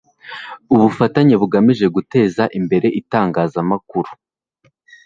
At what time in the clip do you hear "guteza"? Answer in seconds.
1.95-2.43